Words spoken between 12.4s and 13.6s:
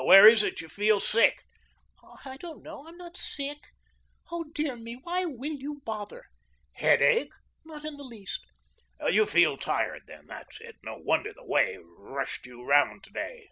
you 'round to day."